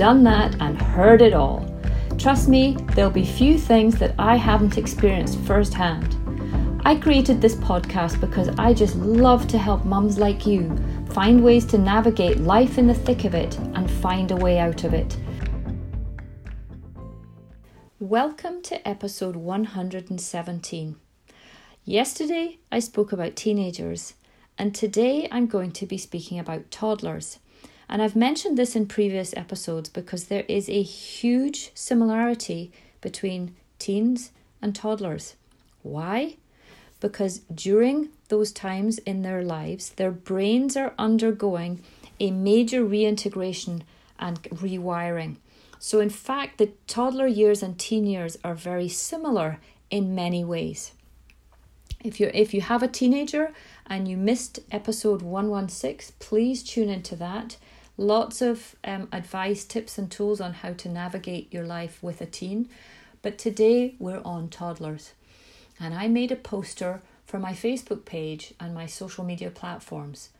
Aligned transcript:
done 0.00 0.24
that, 0.24 0.56
and 0.62 0.80
heard 0.80 1.20
it 1.20 1.34
all. 1.34 1.62
Trust 2.16 2.48
me, 2.48 2.74
there'll 2.94 3.10
be 3.10 3.22
few 3.22 3.58
things 3.58 3.98
that 3.98 4.14
I 4.18 4.34
haven't 4.34 4.78
experienced 4.78 5.38
firsthand. 5.40 6.16
I 6.86 6.94
created 6.94 7.42
this 7.42 7.56
podcast 7.56 8.18
because 8.18 8.48
I 8.58 8.72
just 8.72 8.96
love 8.96 9.46
to 9.48 9.58
help 9.58 9.84
mums 9.84 10.18
like 10.18 10.46
you 10.46 10.74
find 11.10 11.44
ways 11.44 11.66
to 11.66 11.76
navigate 11.76 12.38
life 12.38 12.78
in 12.78 12.86
the 12.86 12.94
thick 12.94 13.26
of 13.26 13.34
it 13.34 13.58
and 13.74 13.90
find 13.90 14.30
a 14.30 14.36
way 14.36 14.58
out 14.58 14.84
of 14.84 14.94
it. 14.94 15.18
Welcome 17.98 18.62
to 18.62 18.88
episode 18.88 19.36
117. 19.36 20.96
Yesterday 21.84 22.58
I 22.72 22.78
spoke 22.78 23.12
about 23.12 23.36
teenagers, 23.36 24.14
and 24.56 24.74
today 24.74 25.28
I'm 25.30 25.46
going 25.46 25.72
to 25.72 25.84
be 25.84 25.98
speaking 25.98 26.38
about 26.38 26.70
toddlers. 26.70 27.38
And 27.92 28.00
I've 28.00 28.14
mentioned 28.14 28.56
this 28.56 28.76
in 28.76 28.86
previous 28.86 29.36
episodes 29.36 29.88
because 29.88 30.26
there 30.26 30.44
is 30.46 30.68
a 30.68 30.80
huge 30.80 31.72
similarity 31.74 32.70
between 33.00 33.56
teens 33.80 34.30
and 34.62 34.76
toddlers. 34.76 35.34
Why? 35.82 36.36
Because 37.00 37.40
during 37.52 38.10
those 38.28 38.52
times 38.52 38.98
in 38.98 39.22
their 39.22 39.42
lives, 39.42 39.90
their 39.90 40.12
brains 40.12 40.76
are 40.76 40.94
undergoing 41.00 41.82
a 42.20 42.30
major 42.30 42.84
reintegration 42.84 43.82
and 44.20 44.40
rewiring. 44.44 45.38
So, 45.80 45.98
in 45.98 46.10
fact, 46.10 46.58
the 46.58 46.70
toddler 46.86 47.26
years 47.26 47.60
and 47.60 47.76
teen 47.76 48.06
years 48.06 48.38
are 48.44 48.54
very 48.54 48.88
similar 48.88 49.58
in 49.90 50.14
many 50.14 50.44
ways. 50.44 50.92
If 52.04 52.20
you 52.20 52.30
if 52.32 52.54
you 52.54 52.60
have 52.60 52.84
a 52.84 52.88
teenager 52.88 53.52
and 53.86 54.06
you 54.06 54.16
missed 54.16 54.60
episode 54.70 55.22
116, 55.22 56.14
please 56.20 56.62
tune 56.62 56.88
into 56.88 57.16
that 57.16 57.56
Lots 58.00 58.40
of 58.40 58.76
um, 58.82 59.08
advice, 59.12 59.62
tips, 59.62 59.98
and 59.98 60.10
tools 60.10 60.40
on 60.40 60.54
how 60.54 60.72
to 60.72 60.88
navigate 60.88 61.52
your 61.52 61.66
life 61.66 62.02
with 62.02 62.22
a 62.22 62.24
teen. 62.26 62.66
But 63.20 63.36
today 63.36 63.94
we're 63.98 64.22
on 64.24 64.48
toddlers. 64.48 65.12
And 65.78 65.92
I 65.92 66.08
made 66.08 66.32
a 66.32 66.36
poster 66.36 67.02
for 67.26 67.38
my 67.38 67.52
Facebook 67.52 68.06
page 68.06 68.54
and 68.58 68.72
my 68.72 68.86
social 68.86 69.22
media 69.22 69.50
platforms 69.50 70.30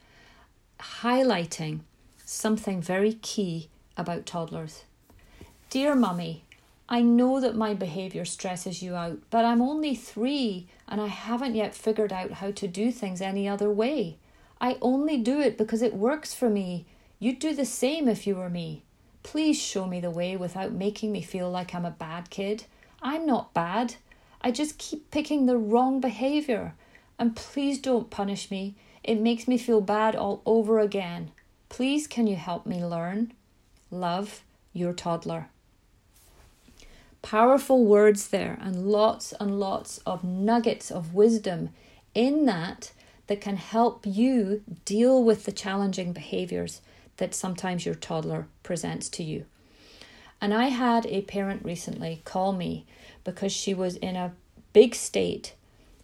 highlighting 0.78 1.80
something 2.24 2.80
very 2.80 3.12
key 3.12 3.68
about 3.94 4.24
toddlers. 4.24 4.84
Dear 5.68 5.94
Mummy, 5.94 6.44
I 6.88 7.02
know 7.02 7.40
that 7.40 7.54
my 7.54 7.74
behaviour 7.74 8.24
stresses 8.24 8.82
you 8.82 8.94
out, 8.94 9.18
but 9.28 9.44
I'm 9.44 9.60
only 9.60 9.94
three 9.94 10.66
and 10.88 10.98
I 10.98 11.08
haven't 11.08 11.56
yet 11.56 11.74
figured 11.74 12.10
out 12.10 12.30
how 12.30 12.52
to 12.52 12.66
do 12.66 12.90
things 12.90 13.20
any 13.20 13.46
other 13.46 13.70
way. 13.70 14.16
I 14.62 14.78
only 14.80 15.18
do 15.18 15.40
it 15.40 15.58
because 15.58 15.82
it 15.82 15.92
works 15.92 16.32
for 16.32 16.48
me 16.48 16.86
You'd 17.22 17.38
do 17.38 17.54
the 17.54 17.66
same 17.66 18.08
if 18.08 18.26
you 18.26 18.34
were 18.34 18.48
me. 18.48 18.82
Please 19.22 19.60
show 19.60 19.86
me 19.86 20.00
the 20.00 20.10
way 20.10 20.38
without 20.38 20.72
making 20.72 21.12
me 21.12 21.20
feel 21.20 21.50
like 21.50 21.74
I'm 21.74 21.84
a 21.84 21.90
bad 21.90 22.30
kid. 22.30 22.64
I'm 23.02 23.26
not 23.26 23.52
bad. 23.52 23.96
I 24.40 24.50
just 24.50 24.78
keep 24.78 25.10
picking 25.10 25.44
the 25.44 25.58
wrong 25.58 26.00
behaviour. 26.00 26.72
And 27.18 27.36
please 27.36 27.78
don't 27.78 28.08
punish 28.08 28.50
me. 28.50 28.74
It 29.04 29.20
makes 29.20 29.46
me 29.46 29.58
feel 29.58 29.82
bad 29.82 30.16
all 30.16 30.40
over 30.46 30.80
again. 30.80 31.30
Please, 31.68 32.06
can 32.06 32.26
you 32.26 32.36
help 32.36 32.64
me 32.64 32.82
learn? 32.82 33.34
Love, 33.90 34.42
your 34.72 34.94
toddler. 34.94 35.48
Powerful 37.20 37.84
words 37.84 38.28
there, 38.28 38.58
and 38.62 38.86
lots 38.86 39.34
and 39.38 39.60
lots 39.60 39.98
of 40.06 40.24
nuggets 40.24 40.90
of 40.90 41.12
wisdom 41.12 41.68
in 42.14 42.46
that 42.46 42.92
that 43.26 43.42
can 43.42 43.56
help 43.56 44.06
you 44.06 44.62
deal 44.86 45.22
with 45.22 45.44
the 45.44 45.52
challenging 45.52 46.14
behaviours 46.14 46.80
that 47.20 47.34
sometimes 47.34 47.86
your 47.86 47.94
toddler 47.94 48.46
presents 48.62 49.08
to 49.10 49.22
you. 49.22 49.44
And 50.40 50.52
I 50.52 50.66
had 50.68 51.06
a 51.06 51.22
parent 51.22 51.64
recently 51.64 52.22
call 52.24 52.52
me 52.52 52.86
because 53.24 53.52
she 53.52 53.74
was 53.74 53.96
in 53.96 54.16
a 54.16 54.32
big 54.72 54.94
state 54.94 55.54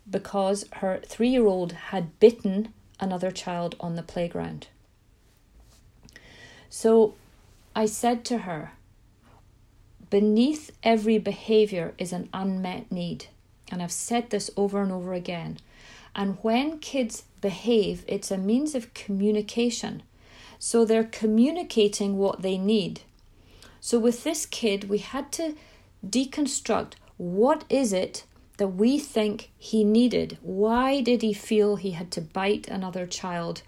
because 0.09 0.67
her 0.75 1.01
three 1.05 1.31
year 1.31 1.47
old 1.47 1.73
had 1.73 2.21
bitten 2.21 2.73
another 3.01 3.31
child 3.31 3.75
on 3.81 3.97
the 3.97 4.03
playground. 4.03 4.69
So 6.69 7.15
I 7.75 7.87
said 7.87 8.25
to 8.27 8.39
her, 8.39 8.73
beneath 10.11 10.71
every 10.83 11.19
behavior 11.19 11.95
is 11.99 12.13
an 12.13 12.29
unmet 12.33 12.93
need. 12.93 13.27
And 13.73 13.83
I've 13.83 13.93
said 13.93 14.31
this 14.31 14.51
over 14.57 14.83
and 14.83 14.93
over 14.93 15.15
again. 15.15 15.59
And 16.15 16.39
when 16.43 16.79
kids 16.79 17.25
behave, 17.41 18.05
it's 18.07 18.31
a 18.31 18.39
means 18.39 18.75
of 18.75 18.95
communication. 18.95 20.03
So 20.59 20.85
they're 20.85 21.05
communicating 21.05 22.17
what 22.17 22.43
they 22.43 22.59
need. 22.59 23.01
So 23.81 23.99
with 23.99 24.25
this 24.25 24.47
kid, 24.47 24.89
we 24.89 24.99
had 24.99 25.31
to 25.33 25.55
deconstruct 26.05 26.95
what 27.17 27.65
is 27.69 27.93
it 27.93 28.25
that 28.57 28.69
we 28.69 28.99
think 28.99 29.51
he 29.59 29.85
needed? 29.85 30.39
Why 30.43 31.01
did 31.01 31.23
he 31.23 31.33
feel 31.33 31.77
he 31.77 31.93
had 31.93 32.11
to 32.13 32.21
bite 32.21 32.69
another 32.69 33.07
child 33.07 33.63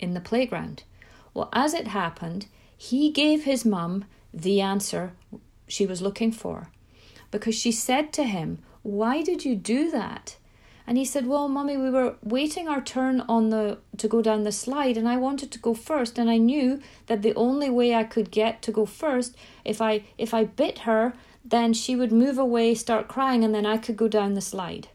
in 0.00 0.14
the 0.14 0.20
playground? 0.20 0.82
Well, 1.34 1.48
as 1.52 1.74
it 1.74 1.88
happened, 1.88 2.46
he 2.76 3.10
gave 3.10 3.44
his 3.44 3.64
mum 3.64 4.04
the 4.34 4.60
answer 4.60 5.12
she 5.68 5.86
was 5.86 6.02
looking 6.02 6.32
for 6.32 6.68
because 7.30 7.54
she 7.54 7.72
said 7.72 8.12
to 8.12 8.24
him, 8.24 8.58
Why 8.82 9.22
did 9.22 9.44
you 9.44 9.56
do 9.56 9.90
that? 9.90 10.36
And 10.86 10.98
he 10.98 11.04
said, 11.04 11.26
"Well, 11.26 11.48
mommy, 11.48 11.76
we 11.76 11.90
were 11.90 12.16
waiting 12.22 12.68
our 12.68 12.80
turn 12.80 13.20
on 13.22 13.50
the 13.50 13.78
to 13.96 14.08
go 14.08 14.20
down 14.20 14.42
the 14.42 14.52
slide 14.52 14.96
and 14.96 15.08
I 15.08 15.16
wanted 15.16 15.50
to 15.52 15.58
go 15.58 15.74
first 15.74 16.18
and 16.18 16.28
I 16.28 16.38
knew 16.38 16.80
that 17.06 17.22
the 17.22 17.34
only 17.34 17.70
way 17.70 17.94
I 17.94 18.04
could 18.04 18.30
get 18.30 18.62
to 18.62 18.72
go 18.72 18.84
first 18.84 19.36
if 19.64 19.80
I 19.80 20.04
if 20.18 20.34
I 20.34 20.44
bit 20.44 20.80
her, 20.80 21.14
then 21.44 21.72
she 21.72 21.94
would 21.94 22.12
move 22.12 22.38
away, 22.38 22.74
start 22.74 23.08
crying 23.08 23.44
and 23.44 23.54
then 23.54 23.66
I 23.66 23.76
could 23.76 23.96
go 23.96 24.08
down 24.08 24.34
the 24.34 24.40
slide." 24.40 24.88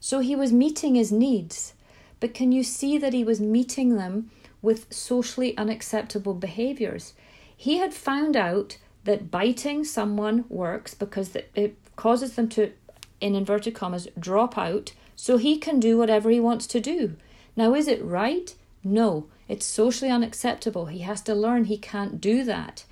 So 0.00 0.20
he 0.20 0.36
was 0.36 0.52
meeting 0.52 0.94
his 0.94 1.10
needs. 1.10 1.72
But 2.20 2.34
can 2.34 2.52
you 2.52 2.62
see 2.62 2.98
that 2.98 3.12
he 3.12 3.24
was 3.24 3.40
meeting 3.40 3.96
them 3.96 4.30
with 4.62 4.92
socially 4.92 5.56
unacceptable 5.56 6.34
behaviors? 6.34 7.14
He 7.56 7.78
had 7.78 7.94
found 7.94 8.36
out 8.36 8.78
that 9.04 9.30
biting 9.30 9.84
someone 9.84 10.44
works 10.48 10.94
because 10.94 11.34
it 11.54 11.76
causes 11.96 12.34
them 12.34 12.48
to 12.50 12.72
in 13.20 13.34
inverted 13.34 13.74
commas 13.74 14.08
drop 14.18 14.58
out 14.58 14.92
so 15.16 15.38
he 15.38 15.56
can 15.56 15.80
do 15.80 15.98
whatever 15.98 16.30
he 16.30 16.38
wants 16.38 16.66
to 16.68 16.80
do. 16.80 17.16
Now, 17.56 17.74
is 17.74 17.88
it 17.88 18.04
right? 18.04 18.54
No, 18.84 19.26
it's 19.48 19.66
socially 19.66 20.10
unacceptable. 20.10 20.86
He 20.86 21.00
has 21.00 21.22
to 21.22 21.34
learn 21.34 21.64
he 21.64 21.78
can't 21.78 22.20
do 22.20 22.44
that. 22.44 22.84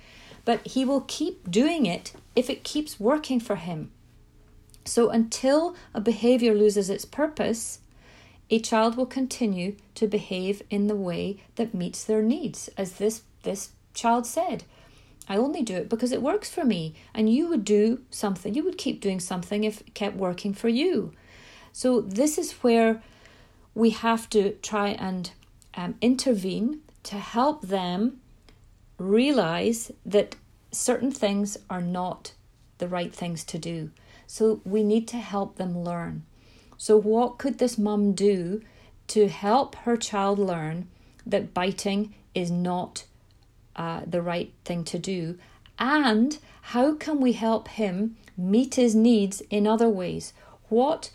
But 0.43 0.65
he 0.67 0.83
will 0.83 1.01
keep 1.01 1.49
doing 1.49 1.85
it 1.85 2.13
if 2.35 2.49
it 2.49 2.63
keeps 2.63 2.99
working 2.99 3.39
for 3.39 3.55
him. 3.55 3.91
So, 4.83 5.09
until 5.09 5.75
a 5.93 6.01
behavior 6.01 6.53
loses 6.53 6.89
its 6.89 7.05
purpose, 7.05 7.79
a 8.49 8.59
child 8.59 8.95
will 8.95 9.07
continue 9.07 9.75
to 9.95 10.07
behave 10.07 10.61
in 10.69 10.87
the 10.87 10.95
way 10.95 11.37
that 11.55 11.73
meets 11.73 12.03
their 12.03 12.21
needs, 12.21 12.69
as 12.77 12.93
this, 12.93 13.23
this 13.43 13.69
child 13.95 14.27
said. 14.27 14.63
I 15.27 15.37
only 15.37 15.63
do 15.63 15.75
it 15.75 15.89
because 15.89 16.11
it 16.11 16.21
works 16.21 16.49
for 16.51 16.63
me, 16.63 16.93
and 17.13 17.33
you 17.33 17.47
would 17.47 17.65
do 17.65 18.01
something, 18.11 18.53
you 18.53 18.63
would 18.63 18.77
keep 18.77 19.01
doing 19.01 19.19
something 19.19 19.63
if 19.63 19.81
it 19.81 19.95
kept 19.95 20.15
working 20.15 20.53
for 20.53 20.69
you. 20.69 21.13
So, 21.77 21.99
this 21.99 22.37
is 22.37 22.53
where 22.63 23.01
we 23.73 23.89
have 23.89 24.29
to 24.29 24.51
try 24.61 24.91
and 24.91 25.29
um, 25.73 25.95
intervene 25.99 26.79
to 27.03 27.15
help 27.15 27.63
them 27.63 28.21
realize 28.97 29.91
that 30.05 30.37
certain 30.71 31.11
things 31.11 31.57
are 31.69 31.81
not 31.81 32.31
the 32.77 32.87
right 32.87 33.13
things 33.13 33.43
to 33.43 33.57
do. 33.57 33.91
So, 34.25 34.61
we 34.63 34.83
need 34.83 35.05
to 35.09 35.17
help 35.17 35.57
them 35.57 35.77
learn. 35.77 36.23
So, 36.77 36.97
what 36.97 37.37
could 37.39 37.57
this 37.57 37.77
mum 37.77 38.13
do 38.13 38.61
to 39.07 39.27
help 39.27 39.75
her 39.83 39.97
child 39.97 40.39
learn 40.39 40.87
that 41.25 41.53
biting 41.53 42.13
is 42.33 42.49
not 42.49 43.03
uh, 43.75 44.03
the 44.07 44.21
right 44.21 44.53
thing 44.63 44.85
to 44.85 44.97
do? 44.97 45.37
And 45.77 46.37
how 46.71 46.95
can 46.95 47.19
we 47.19 47.33
help 47.33 47.67
him 47.67 48.15
meet 48.37 48.75
his 48.75 48.95
needs 48.95 49.41
in 49.49 49.67
other 49.67 49.89
ways? 49.89 50.31
What 50.69 51.09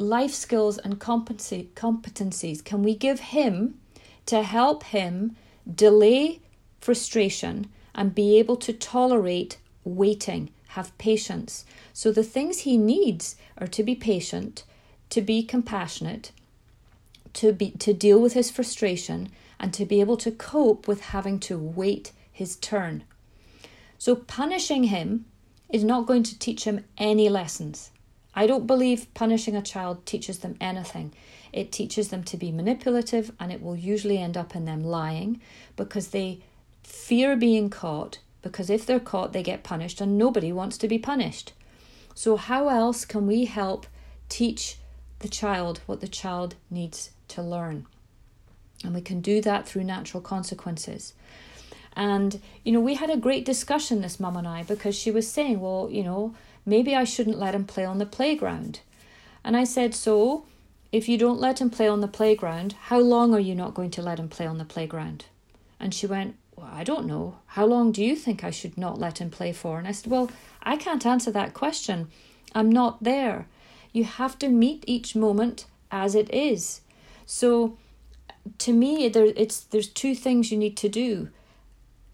life 0.00 0.32
skills 0.32 0.78
and 0.78 0.98
competencies 1.00 2.64
can 2.64 2.82
we 2.82 2.94
give 2.94 3.20
him 3.20 3.78
to 4.26 4.42
help 4.42 4.84
him 4.84 5.36
delay 5.72 6.40
frustration 6.80 7.66
and 7.94 8.14
be 8.14 8.38
able 8.38 8.56
to 8.56 8.72
tolerate 8.72 9.58
waiting, 9.84 10.50
have 10.68 10.96
patience. 10.98 11.64
So 11.92 12.12
the 12.12 12.22
things 12.22 12.60
he 12.60 12.76
needs 12.76 13.36
are 13.56 13.66
to 13.68 13.82
be 13.82 13.94
patient, 13.94 14.64
to 15.10 15.20
be 15.20 15.42
compassionate, 15.42 16.32
to 17.34 17.52
be 17.52 17.70
to 17.72 17.92
deal 17.92 18.20
with 18.20 18.34
his 18.34 18.50
frustration 18.50 19.30
and 19.60 19.72
to 19.74 19.84
be 19.84 20.00
able 20.00 20.16
to 20.18 20.30
cope 20.30 20.86
with 20.86 21.00
having 21.00 21.40
to 21.40 21.58
wait 21.58 22.12
his 22.32 22.56
turn. 22.56 23.04
So 23.98 24.14
punishing 24.14 24.84
him 24.84 25.24
is 25.68 25.84
not 25.84 26.06
going 26.06 26.22
to 26.24 26.38
teach 26.38 26.64
him 26.64 26.84
any 26.96 27.28
lessons. 27.28 27.90
I 28.38 28.46
don't 28.46 28.68
believe 28.68 29.12
punishing 29.14 29.56
a 29.56 29.62
child 29.62 30.06
teaches 30.06 30.38
them 30.38 30.54
anything. 30.60 31.12
It 31.52 31.72
teaches 31.72 32.10
them 32.10 32.22
to 32.22 32.36
be 32.36 32.52
manipulative 32.52 33.32
and 33.40 33.50
it 33.50 33.60
will 33.60 33.74
usually 33.74 34.18
end 34.18 34.36
up 34.36 34.54
in 34.54 34.64
them 34.64 34.84
lying 34.84 35.40
because 35.74 36.08
they 36.08 36.42
fear 36.84 37.34
being 37.34 37.68
caught 37.68 38.20
because 38.40 38.70
if 38.70 38.86
they're 38.86 39.00
caught 39.00 39.32
they 39.32 39.42
get 39.42 39.64
punished 39.64 40.00
and 40.00 40.16
nobody 40.16 40.52
wants 40.52 40.78
to 40.78 40.86
be 40.86 41.00
punished. 41.00 41.52
So 42.14 42.36
how 42.36 42.68
else 42.68 43.04
can 43.04 43.26
we 43.26 43.46
help 43.46 43.88
teach 44.28 44.76
the 45.18 45.28
child 45.28 45.80
what 45.86 46.00
the 46.00 46.06
child 46.06 46.54
needs 46.70 47.10
to 47.34 47.42
learn? 47.42 47.86
And 48.84 48.94
we 48.94 49.00
can 49.00 49.20
do 49.20 49.40
that 49.40 49.66
through 49.66 49.82
natural 49.82 50.20
consequences. 50.20 51.12
And, 51.96 52.40
you 52.64 52.70
know, 52.70 52.78
we 52.78 52.94
had 52.94 53.10
a 53.10 53.16
great 53.16 53.44
discussion, 53.44 54.00
this 54.00 54.20
mum 54.20 54.36
and 54.36 54.46
I, 54.46 54.62
because 54.62 54.94
she 54.94 55.10
was 55.10 55.28
saying, 55.28 55.58
well, 55.58 55.88
you 55.90 56.04
know, 56.04 56.36
maybe 56.68 56.94
I 56.94 57.04
shouldn't 57.04 57.38
let 57.38 57.54
him 57.54 57.64
play 57.64 57.84
on 57.84 57.98
the 57.98 58.06
playground. 58.06 58.80
And 59.42 59.56
I 59.56 59.64
said, 59.64 59.94
so 59.94 60.44
if 60.92 61.08
you 61.08 61.16
don't 61.16 61.40
let 61.40 61.60
him 61.60 61.70
play 61.70 61.88
on 61.88 62.00
the 62.00 62.08
playground, 62.08 62.74
how 62.88 62.98
long 62.98 63.34
are 63.34 63.40
you 63.40 63.54
not 63.54 63.74
going 63.74 63.90
to 63.92 64.02
let 64.02 64.18
him 64.18 64.28
play 64.28 64.46
on 64.46 64.58
the 64.58 64.64
playground? 64.64 65.24
And 65.80 65.94
she 65.94 66.06
went, 66.06 66.36
well, 66.56 66.70
I 66.72 66.84
don't 66.84 67.06
know. 67.06 67.36
How 67.46 67.64
long 67.64 67.92
do 67.92 68.04
you 68.04 68.16
think 68.16 68.44
I 68.44 68.50
should 68.50 68.76
not 68.76 68.98
let 68.98 69.18
him 69.18 69.30
play 69.30 69.52
for? 69.52 69.78
And 69.78 69.88
I 69.88 69.92
said, 69.92 70.10
well, 70.10 70.30
I 70.62 70.76
can't 70.76 71.06
answer 71.06 71.30
that 71.30 71.54
question. 71.54 72.08
I'm 72.54 72.70
not 72.70 73.02
there. 73.02 73.46
You 73.92 74.04
have 74.04 74.38
to 74.40 74.48
meet 74.48 74.84
each 74.86 75.14
moment 75.14 75.66
as 75.90 76.14
it 76.14 76.32
is. 76.32 76.80
So, 77.24 77.76
to 78.58 78.72
me, 78.72 79.08
there 79.08 79.26
it's 79.36 79.60
there's 79.60 79.88
two 79.88 80.14
things 80.14 80.50
you 80.50 80.58
need 80.58 80.76
to 80.78 80.88
do 80.88 81.28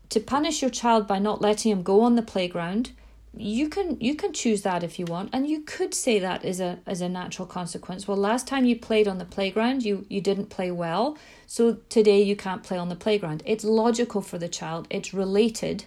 to 0.08 0.20
punish 0.20 0.62
your 0.62 0.70
child 0.70 1.06
by 1.06 1.18
not 1.18 1.40
letting 1.40 1.72
him 1.72 1.82
go 1.82 2.00
on 2.00 2.16
the 2.16 2.22
playground 2.22 2.90
you 3.36 3.68
can 3.68 4.00
you 4.00 4.14
can 4.14 4.32
choose 4.32 4.62
that 4.62 4.82
if 4.82 4.98
you 4.98 5.04
want 5.06 5.30
and 5.32 5.48
you 5.48 5.60
could 5.60 5.94
say 5.94 6.18
that 6.18 6.44
as 6.44 6.60
a 6.60 6.78
as 6.86 7.00
a 7.00 7.08
natural 7.08 7.46
consequence. 7.46 8.06
Well 8.06 8.16
last 8.16 8.46
time 8.46 8.64
you 8.64 8.78
played 8.78 9.08
on 9.08 9.18
the 9.18 9.24
playground 9.24 9.84
you 9.84 10.06
you 10.08 10.20
didn't 10.20 10.50
play 10.50 10.70
well 10.70 11.16
so 11.46 11.78
today 11.88 12.22
you 12.22 12.36
can't 12.36 12.62
play 12.62 12.78
on 12.78 12.88
the 12.88 12.96
playground. 12.96 13.42
It's 13.44 13.64
logical 13.64 14.20
for 14.20 14.38
the 14.38 14.48
child. 14.48 14.86
It's 14.90 15.14
related. 15.14 15.84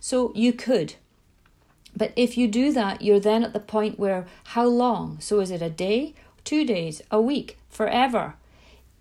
So 0.00 0.32
you 0.34 0.52
could. 0.52 0.94
But 1.96 2.12
if 2.16 2.36
you 2.38 2.48
do 2.48 2.72
that 2.72 3.02
you're 3.02 3.20
then 3.20 3.44
at 3.44 3.52
the 3.52 3.60
point 3.60 3.98
where 3.98 4.26
how 4.44 4.66
long? 4.66 5.18
So 5.20 5.40
is 5.40 5.50
it 5.50 5.62
a 5.62 5.70
day? 5.70 6.14
2 6.44 6.64
days? 6.64 7.02
A 7.10 7.20
week? 7.20 7.58
Forever? 7.68 8.34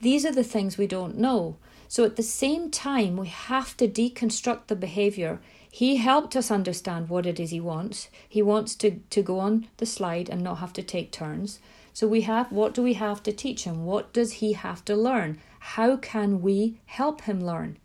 These 0.02 0.26
are 0.26 0.32
the 0.32 0.44
things 0.44 0.78
we 0.78 0.88
don't 0.88 1.18
know. 1.18 1.56
So 1.88 2.04
at 2.04 2.18
the 2.18 2.24
same 2.24 2.70
time, 2.70 3.16
we 3.16 3.28
have 3.28 3.78
to 3.78 3.88
deconstruct 3.88 4.68
the 4.68 4.76
behavior. 4.76 5.40
He 5.78 5.98
helped 5.98 6.36
us 6.36 6.50
understand 6.50 7.08
what 7.08 7.28
it 7.28 7.40
is 7.40 7.52
he 7.52 7.60
wants. 7.60 8.10
He 8.28 8.42
wants 8.42 8.74
to, 8.78 9.00
to 9.12 9.22
go 9.22 9.40
on 9.40 9.68
the 9.78 9.86
slide 9.86 10.28
and 10.28 10.42
not 10.42 10.58
have 10.58 10.74
to 10.74 10.82
take 10.82 11.12
turns. 11.12 11.60
So 11.94 12.08
we 12.08 12.22
have 12.22 12.52
what 12.52 12.74
do 12.74 12.82
we 12.82 12.94
have 12.94 13.22
to 13.24 13.32
teach 13.32 13.66
him? 13.66 13.86
What 13.86 14.12
does 14.12 14.34
he 14.42 14.54
have 14.54 14.84
to 14.86 14.96
learn? 14.96 15.40
How 15.60 15.96
can 15.98 16.42
we 16.42 16.80
help 16.88 17.22
him 17.22 17.40
learn? 17.40 17.78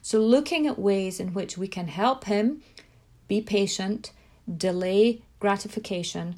So 0.00 0.20
looking 0.20 0.68
at 0.68 0.78
ways 0.78 1.18
in 1.18 1.34
which 1.34 1.58
we 1.58 1.66
can 1.66 1.88
help 1.88 2.26
him 2.26 2.62
be 3.26 3.40
patient, 3.40 4.12
delay 4.48 5.22
gratification, 5.40 6.36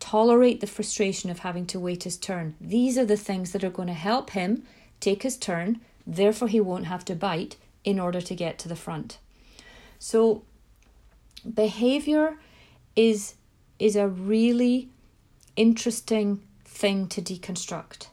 tolerate 0.00 0.60
the 0.62 0.66
frustration 0.66 1.28
of 1.28 1.40
having 1.40 1.66
to 1.66 1.80
wait 1.80 2.04
his 2.04 2.16
turn. 2.16 2.54
These 2.58 2.96
are 2.96 3.04
the 3.04 3.18
things 3.18 3.52
that 3.52 3.64
are 3.64 3.76
going 3.78 3.88
to 3.88 3.94
help 4.10 4.30
him 4.30 4.62
take 4.98 5.24
his 5.24 5.36
turn 5.36 5.80
Therefore, 6.06 6.48
he 6.48 6.60
won't 6.60 6.86
have 6.86 7.04
to 7.06 7.16
bite 7.16 7.56
in 7.84 7.98
order 7.98 8.20
to 8.20 8.34
get 8.34 8.58
to 8.60 8.68
the 8.68 8.76
front. 8.76 9.18
So, 9.98 10.42
behavior 11.54 12.38
is, 12.94 13.34
is 13.78 13.96
a 13.96 14.08
really 14.08 14.88
interesting 15.56 16.42
thing 16.64 17.08
to 17.08 17.22
deconstruct. 17.22 18.08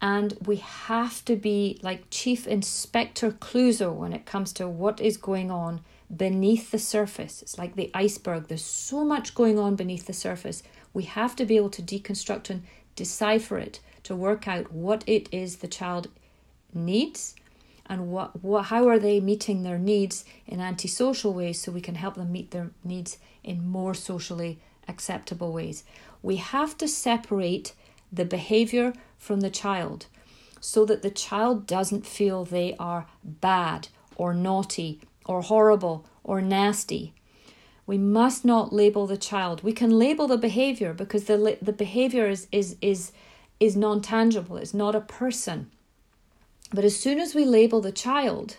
And 0.00 0.36
we 0.44 0.56
have 0.56 1.24
to 1.26 1.36
be 1.36 1.78
like 1.82 2.10
Chief 2.10 2.46
Inspector 2.46 3.30
Clouseau 3.32 3.92
when 3.94 4.12
it 4.12 4.26
comes 4.26 4.52
to 4.54 4.68
what 4.68 5.00
is 5.00 5.16
going 5.16 5.50
on 5.50 5.80
beneath 6.14 6.72
the 6.72 6.78
surface. 6.78 7.40
It's 7.40 7.56
like 7.56 7.76
the 7.76 7.90
iceberg. 7.94 8.48
There's 8.48 8.64
so 8.64 9.04
much 9.04 9.34
going 9.34 9.58
on 9.58 9.76
beneath 9.76 10.06
the 10.06 10.12
surface. 10.12 10.62
We 10.92 11.04
have 11.04 11.36
to 11.36 11.44
be 11.44 11.56
able 11.56 11.70
to 11.70 11.82
deconstruct 11.82 12.50
and 12.50 12.64
decipher 12.96 13.58
it 13.58 13.80
to 14.02 14.16
work 14.16 14.48
out 14.48 14.72
what 14.72 15.04
it 15.06 15.28
is 15.32 15.56
the 15.56 15.68
child 15.68 16.08
needs 16.74 17.34
and 17.92 18.08
what, 18.08 18.42
what 18.42 18.64
how 18.66 18.88
are 18.88 18.98
they 18.98 19.20
meeting 19.20 19.62
their 19.62 19.78
needs 19.78 20.24
in 20.46 20.60
antisocial 20.60 21.34
ways 21.34 21.60
so 21.60 21.70
we 21.70 21.82
can 21.82 21.94
help 21.94 22.14
them 22.14 22.32
meet 22.32 22.50
their 22.50 22.70
needs 22.82 23.18
in 23.44 23.68
more 23.68 23.92
socially 23.92 24.58
acceptable 24.88 25.52
ways. 25.52 25.84
We 26.22 26.36
have 26.36 26.78
to 26.78 26.88
separate 26.88 27.74
the 28.10 28.24
behavior 28.24 28.94
from 29.18 29.40
the 29.40 29.50
child 29.50 30.06
so 30.58 30.86
that 30.86 31.02
the 31.02 31.10
child 31.10 31.66
doesn't 31.66 32.06
feel 32.06 32.44
they 32.44 32.74
are 32.78 33.06
bad 33.22 33.88
or 34.16 34.32
naughty 34.32 35.00
or 35.26 35.42
horrible 35.42 36.06
or 36.24 36.40
nasty. 36.40 37.12
We 37.86 37.98
must 37.98 38.42
not 38.42 38.72
label 38.72 39.06
the 39.06 39.18
child. 39.18 39.62
We 39.62 39.72
can 39.72 39.90
label 39.90 40.26
the 40.28 40.38
behavior 40.38 40.94
because 40.94 41.24
the 41.24 41.58
the 41.60 41.74
behavior 41.74 42.26
is 42.26 42.48
is 42.50 42.76
is 42.80 43.12
is 43.60 43.76
non-tangible. 43.76 44.56
It's 44.56 44.72
not 44.72 44.94
a 44.94 45.00
person. 45.00 45.70
But 46.72 46.84
as 46.84 46.98
soon 46.98 47.18
as 47.18 47.34
we 47.34 47.44
label 47.44 47.80
the 47.80 47.92
child, 47.92 48.56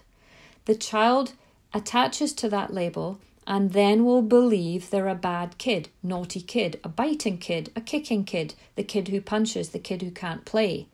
the 0.66 0.76
child 0.76 1.34
attaches 1.74 2.34
to 2.34 2.50
that 2.50 2.74
label 2.74 3.20
and 3.46 3.74
then 3.74 4.06
will 4.06 4.22
believe 4.22 4.90
they're 4.90 5.08
a 5.08 5.16
bad 5.16 5.58
kid, 5.58 5.90
naughty 6.02 6.40
kid, 6.40 6.80
a 6.84 6.90
biting 6.90 7.38
kid, 7.38 7.72
a 7.76 7.82
kicking 7.82 8.24
kid, 8.24 8.54
the 8.76 8.84
kid 8.84 9.10
who 9.10 9.20
punches, 9.20 9.70
the 9.70 9.80
kid 9.80 10.02
who 10.02 10.12
can't 10.12 10.46
play. 10.46 10.88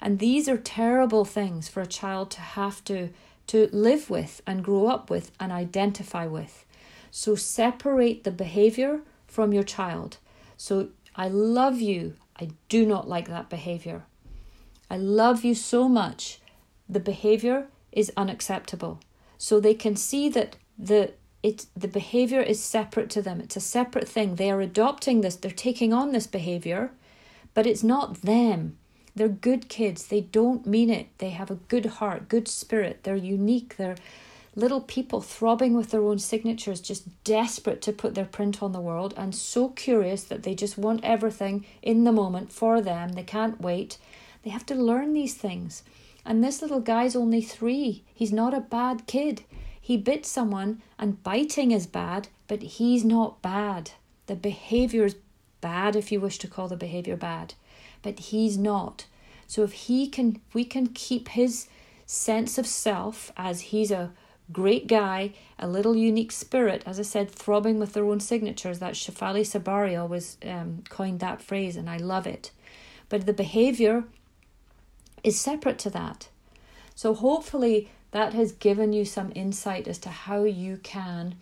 And 0.00 0.18
these 0.18 0.48
are 0.48 0.56
terrible 0.56 1.24
things 1.24 1.68
for 1.68 1.80
a 1.80 1.86
child 1.86 2.30
to 2.32 2.40
have 2.40 2.82
to, 2.84 3.10
to 3.48 3.68
live 3.72 4.10
with 4.10 4.42
and 4.46 4.64
grow 4.64 4.88
up 4.88 5.10
with 5.10 5.30
and 5.38 5.52
identify 5.52 6.26
with. 6.26 6.64
So 7.10 7.34
separate 7.34 8.24
the 8.24 8.30
behavior 8.30 9.00
from 9.26 9.52
your 9.52 9.62
child. 9.62 10.16
So 10.56 10.88
I 11.14 11.28
love 11.28 11.80
you. 11.80 12.14
I 12.38 12.50
do 12.68 12.84
not 12.84 13.08
like 13.08 13.28
that 13.28 13.48
behavior. 13.48 14.02
I 14.90 14.96
love 14.96 15.44
you 15.44 15.54
so 15.54 15.88
much 15.88 16.40
the 16.88 17.00
behavior 17.00 17.68
is 17.92 18.12
unacceptable. 18.16 19.00
So 19.38 19.60
they 19.60 19.74
can 19.74 19.96
see 19.96 20.28
that 20.30 20.56
the 20.78 21.12
it 21.42 21.66
the 21.76 21.88
behavior 21.88 22.40
is 22.40 22.62
separate 22.62 23.10
to 23.10 23.22
them. 23.22 23.40
It's 23.40 23.56
a 23.56 23.60
separate 23.60 24.08
thing. 24.08 24.36
They 24.36 24.50
are 24.50 24.60
adopting 24.60 25.20
this, 25.20 25.36
they're 25.36 25.50
taking 25.50 25.92
on 25.92 26.12
this 26.12 26.26
behavior, 26.26 26.90
but 27.54 27.66
it's 27.66 27.82
not 27.82 28.22
them. 28.22 28.78
They're 29.14 29.28
good 29.28 29.68
kids. 29.70 30.06
They 30.06 30.20
don't 30.20 30.66
mean 30.66 30.90
it. 30.90 31.06
They 31.18 31.30
have 31.30 31.50
a 31.50 31.54
good 31.54 31.86
heart, 31.86 32.28
good 32.28 32.48
spirit. 32.48 33.00
They're 33.02 33.16
unique. 33.16 33.76
They're 33.76 33.96
little 34.54 34.80
people 34.80 35.20
throbbing 35.20 35.74
with 35.74 35.90
their 35.90 36.02
own 36.02 36.18
signatures, 36.18 36.80
just 36.80 37.24
desperate 37.24 37.82
to 37.82 37.92
put 37.92 38.14
their 38.14 38.24
print 38.24 38.62
on 38.62 38.72
the 38.72 38.80
world 38.80 39.14
and 39.16 39.34
so 39.34 39.68
curious 39.68 40.24
that 40.24 40.42
they 40.42 40.54
just 40.54 40.78
want 40.78 41.04
everything 41.04 41.64
in 41.82 42.04
the 42.04 42.12
moment 42.12 42.52
for 42.52 42.80
them. 42.80 43.12
They 43.12 43.22
can't 43.22 43.60
wait. 43.60 43.98
They 44.42 44.50
have 44.50 44.66
to 44.66 44.74
learn 44.74 45.12
these 45.12 45.34
things. 45.34 45.82
And 46.26 46.42
this 46.42 46.60
little 46.60 46.80
guy's 46.80 47.14
only 47.14 47.40
three. 47.40 48.02
He's 48.12 48.32
not 48.32 48.52
a 48.52 48.60
bad 48.60 49.06
kid. 49.06 49.44
He 49.80 49.96
bit 49.96 50.26
someone, 50.26 50.82
and 50.98 51.22
biting 51.22 51.70
is 51.70 51.86
bad, 51.86 52.26
but 52.48 52.62
he's 52.62 53.04
not 53.04 53.40
bad. 53.40 53.92
The 54.26 54.34
behavior 54.34 55.04
is 55.04 55.14
bad, 55.60 55.94
if 55.94 56.10
you 56.10 56.20
wish 56.20 56.38
to 56.38 56.48
call 56.48 56.66
the 56.66 56.76
behavior 56.76 57.16
bad, 57.16 57.54
but 58.02 58.18
he's 58.18 58.58
not. 58.58 59.06
So 59.46 59.62
if 59.62 59.72
he 59.72 60.08
can, 60.08 60.40
if 60.48 60.54
we 60.54 60.64
can 60.64 60.88
keep 60.88 61.28
his 61.28 61.68
sense 62.06 62.58
of 62.58 62.66
self 62.66 63.32
as 63.36 63.60
he's 63.60 63.92
a 63.92 64.12
great 64.50 64.86
guy, 64.86 65.32
a 65.58 65.68
little 65.68 65.96
unique 65.96 66.32
spirit, 66.32 66.82
as 66.86 66.98
I 66.98 67.02
said, 67.02 67.30
throbbing 67.30 67.78
with 67.78 67.92
their 67.92 68.04
own 68.04 68.20
signatures. 68.20 68.80
That 68.80 68.94
Shefali 68.94 69.42
Tsabary 69.42 69.96
always 69.96 70.36
um, 70.44 70.82
coined 70.88 71.20
that 71.20 71.42
phrase, 71.42 71.76
and 71.76 71.88
I 71.88 71.98
love 71.98 72.26
it. 72.26 72.50
But 73.08 73.26
the 73.26 73.32
behavior 73.32 74.04
is 75.26 75.38
separate 75.38 75.78
to 75.80 75.90
that. 75.90 76.28
So, 76.94 77.12
hopefully, 77.12 77.90
that 78.12 78.32
has 78.32 78.52
given 78.52 78.94
you 78.94 79.04
some 79.04 79.32
insight 79.34 79.86
as 79.86 79.98
to 79.98 80.08
how 80.08 80.44
you 80.44 80.78
can 80.78 81.34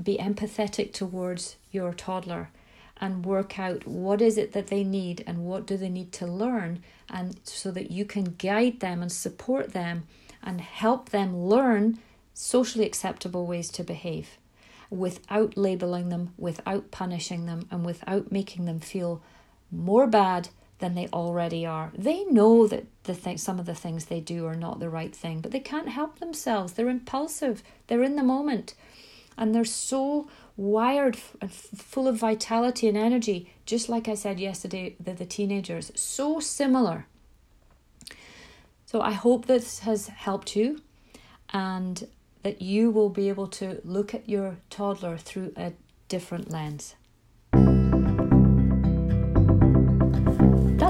be 0.00 0.18
empathetic 0.18 0.92
towards 0.92 1.56
your 1.70 1.94
toddler 1.94 2.50
and 2.98 3.24
work 3.24 3.58
out 3.58 3.86
what 3.86 4.20
is 4.20 4.36
it 4.36 4.52
that 4.52 4.66
they 4.66 4.84
need 4.84 5.22
and 5.26 5.38
what 5.44 5.66
do 5.66 5.76
they 5.76 5.88
need 5.88 6.12
to 6.12 6.26
learn 6.26 6.82
and 7.08 7.38
so 7.44 7.70
that 7.70 7.90
you 7.90 8.04
can 8.04 8.24
guide 8.38 8.80
them 8.80 9.02
and 9.02 9.10
support 9.10 9.72
them 9.72 10.02
and 10.42 10.60
help 10.60 11.10
them 11.10 11.36
learn 11.36 11.98
socially 12.34 12.84
acceptable 12.84 13.46
ways 13.46 13.70
to 13.70 13.84
behave 13.84 14.36
without 14.90 15.56
labeling 15.56 16.08
them, 16.08 16.32
without 16.36 16.90
punishing 16.90 17.46
them, 17.46 17.66
and 17.70 17.84
without 17.86 18.30
making 18.30 18.64
them 18.64 18.80
feel 18.80 19.22
more 19.70 20.06
bad 20.06 20.48
than 20.78 20.94
they 20.94 21.08
already 21.08 21.64
are. 21.64 21.92
They 21.96 22.24
know 22.24 22.66
that 22.66 22.86
the 23.04 23.14
th- 23.14 23.38
some 23.38 23.58
of 23.58 23.66
the 23.66 23.74
things 23.74 24.06
they 24.06 24.20
do 24.20 24.46
are 24.46 24.56
not 24.56 24.80
the 24.80 24.90
right 24.90 25.14
thing, 25.14 25.40
but 25.40 25.52
they 25.52 25.60
can't 25.60 25.88
help 25.88 26.18
themselves. 26.18 26.72
They're 26.72 26.88
impulsive, 26.88 27.62
they're 27.86 28.02
in 28.02 28.16
the 28.16 28.22
moment, 28.22 28.74
and 29.38 29.54
they're 29.54 29.64
so 29.64 30.28
wired 30.56 31.18
and 31.40 31.52
full 31.52 32.08
of 32.08 32.16
vitality 32.16 32.88
and 32.88 32.96
energy, 32.96 33.52
just 33.66 33.88
like 33.88 34.08
I 34.08 34.14
said 34.14 34.38
yesterday, 34.40 34.96
the, 35.00 35.12
the 35.12 35.26
teenagers, 35.26 35.90
so 35.94 36.40
similar. 36.40 37.06
So 38.86 39.00
I 39.00 39.12
hope 39.12 39.46
this 39.46 39.80
has 39.80 40.08
helped 40.08 40.54
you 40.54 40.80
and 41.52 42.06
that 42.42 42.62
you 42.62 42.90
will 42.90 43.08
be 43.08 43.28
able 43.28 43.48
to 43.48 43.80
look 43.84 44.14
at 44.14 44.28
your 44.28 44.58
toddler 44.70 45.16
through 45.16 45.52
a 45.56 45.72
different 46.08 46.50
lens. 46.50 46.94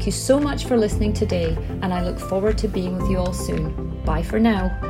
Thank 0.00 0.06
you 0.06 0.12
so 0.12 0.40
much 0.40 0.64
for 0.64 0.78
listening 0.78 1.12
today, 1.12 1.54
and 1.82 1.92
I 1.92 2.02
look 2.02 2.18
forward 2.18 2.56
to 2.56 2.68
being 2.68 2.96
with 2.96 3.10
you 3.10 3.18
all 3.18 3.34
soon. 3.34 4.02
Bye 4.02 4.22
for 4.22 4.40
now. 4.40 4.89